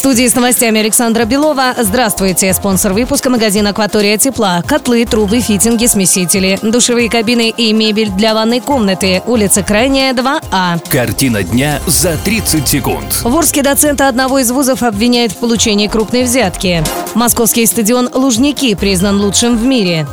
Студии 0.00 0.26
с 0.26 0.34
новостями 0.34 0.80
Александра 0.80 1.26
Белова. 1.26 1.74
Здравствуйте. 1.76 2.54
Спонсор 2.54 2.94
выпуска 2.94 3.28
магазин 3.28 3.66
«Акватория 3.66 4.16
тепла». 4.16 4.62
Котлы, 4.66 5.04
трубы, 5.04 5.40
фитинги, 5.40 5.84
смесители. 5.84 6.58
Душевые 6.62 7.10
кабины 7.10 7.50
и 7.50 7.70
мебель 7.74 8.08
для 8.08 8.32
ванной 8.32 8.60
комнаты. 8.60 9.22
Улица 9.26 9.62
Крайняя, 9.62 10.14
2А. 10.14 10.80
Картина 10.88 11.42
дня 11.42 11.80
за 11.86 12.16
30 12.16 12.66
секунд. 12.66 13.20
В 13.22 13.36
Орске 13.36 13.60
доцента 13.60 14.08
одного 14.08 14.38
из 14.38 14.50
вузов 14.50 14.82
обвиняют 14.82 15.32
в 15.32 15.36
получении 15.36 15.86
крупной 15.86 16.22
взятки. 16.22 16.82
Московский 17.12 17.66
стадион 17.66 18.08
«Лужники» 18.14 18.74
признан 18.74 19.20
лучшим 19.20 19.58
в 19.58 19.64
мире. 19.64 20.06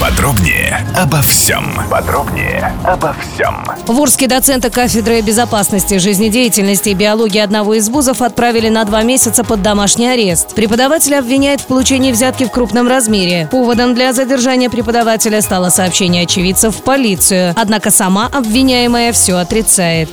Подробнее 0.00 0.86
обо 0.96 1.20
всем. 1.20 1.74
Подробнее 1.90 2.72
обо 2.86 3.14
всем. 3.20 3.62
В 3.86 4.00
Орске 4.00 4.28
доцента 4.28 4.70
кафедры 4.70 5.20
безопасности 5.20 5.98
жизнедеятельности 5.98 6.88
и 6.88 6.94
биологии 6.94 7.38
одного 7.38 7.74
из 7.74 7.90
вузов 7.90 8.22
отправили 8.22 8.70
на 8.70 8.84
два 8.84 9.02
месяца 9.02 9.44
под 9.44 9.60
домашний 9.60 10.08
арест. 10.08 10.54
Преподавателя 10.54 11.18
обвиняют 11.18 11.60
в 11.60 11.66
получении 11.66 12.12
взятки 12.12 12.44
в 12.44 12.50
крупном 12.50 12.88
размере. 12.88 13.46
Поводом 13.50 13.94
для 13.94 14.14
задержания 14.14 14.70
преподавателя 14.70 15.42
стало 15.42 15.68
сообщение 15.68 16.22
очевидцев 16.22 16.76
в 16.76 16.82
полицию. 16.82 17.52
Однако 17.54 17.90
сама 17.90 18.30
обвиняемая 18.32 19.12
все 19.12 19.36
отрицает. 19.36 20.08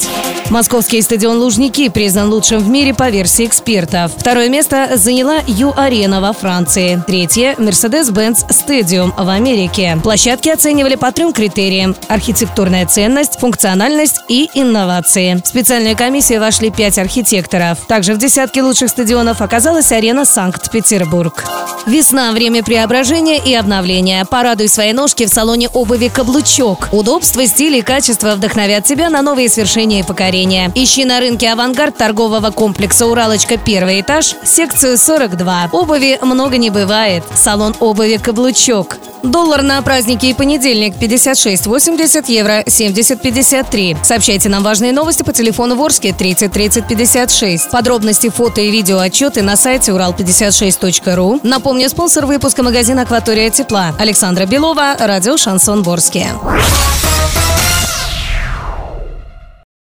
Московский 0.50 1.02
стадион 1.02 1.40
«Лужники» 1.40 1.90
признан 1.90 2.30
лучшим 2.30 2.60
в 2.60 2.70
мире 2.70 2.94
по 2.94 3.10
версии 3.10 3.46
экспертов. 3.46 4.12
Второе 4.18 4.50
место 4.50 4.92
заняла 4.96 5.40
Ю-Арена 5.46 6.22
во 6.22 6.34
Франции. 6.34 7.02
Третье– 7.06 7.56
Mercedes-Benz 7.58 8.48
Stadium 8.50 9.12
в 9.18 9.28
Америке. 9.30 9.77
Площадки 10.02 10.50
оценивали 10.50 10.96
по 10.96 11.12
трем 11.12 11.34
критериям– 11.34 11.96
архитектурная 12.08 12.86
ценность, 12.88 13.40
функциональность 13.40 14.22
и 14.28 14.50
инновации. 14.56 15.36
В 15.44 15.48
специальную 15.48 15.96
комиссию 15.96 16.40
вошли 16.40 16.72
пять 16.72 16.98
архитекторов. 16.98 17.80
Также 17.88 18.14
в 18.14 18.18
десятке 18.18 18.64
лучших 18.64 18.90
стадионов 18.90 19.42
оказалась 19.42 19.92
арена 19.92 20.26
Санкт-Петербург. 20.26 21.44
Весна– 21.88 22.32
время 22.34 22.64
преображения 22.64 23.40
и 23.40 23.54
обновления. 23.54 24.26
Порадуй 24.26 24.68
свои 24.68 24.92
ножки 24.92 25.26
в 25.26 25.30
салоне 25.30 25.70
обуви 25.70 26.10
«Каблучок». 26.14 26.90
Удобство, 26.92 27.48
стиль 27.48 27.78
и 27.78 27.82
качество 27.82 28.36
вдохновят 28.36 28.84
тебя 28.84 29.10
на 29.10 29.22
новые 29.22 29.48
свершения 29.48 30.02
и 30.02 30.04
покорения. 30.04 30.70
Ищи 30.76 31.06
на 31.06 31.22
рынке 31.22 31.50
«Авангард» 31.50 31.96
торгового 31.96 32.52
комплекса 32.52 33.08
«Уралочка» 33.08 33.58
первый 33.58 34.02
этаж, 34.02 34.36
секцию 34.44 34.98
42. 34.98 35.70
Обуви 35.72 36.20
много 36.22 36.58
не 36.58 36.72
бывает. 36.72 37.24
Салон 37.36 37.74
обуви 37.80 38.18
«Каблучок». 38.18 38.98
Доллар 39.24 39.64
на 39.64 39.82
праздники 39.82 40.28
и 40.28 40.34
понедельник 40.34 40.96
56,80 40.96 42.26
евро 42.28 42.62
70,53. 42.64 43.98
Сообщайте 44.04 44.48
нам 44.48 44.64
важные 44.64 44.92
новости 44.92 45.24
по 45.24 45.34
телефону 45.34 45.76
Ворске 45.76 46.14
30 46.14 46.52
30 46.52 46.88
56. 46.88 47.72
Подробности, 47.72 48.30
фото 48.30 48.62
и 48.62 48.70
видео 48.70 49.00
отчеты 49.00 49.42
на 49.42 49.56
сайте 49.58 49.92
урал56.ру. 49.92 51.40
Напомню, 51.78 51.90
спонсор 51.92 52.26
выпуска 52.26 52.64
магазин 52.64 52.98
«Акватория 52.98 53.52
тепла». 53.52 53.94
Александра 54.00 54.48
Белова, 54.48 54.96
радио 54.98 55.38
«Шансон 55.38 55.84
Ворске». 55.84 56.26